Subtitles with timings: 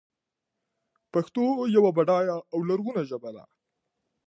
[1.13, 1.43] پښتو
[1.75, 3.43] يوه بډايه او لرغونې ژبه ده.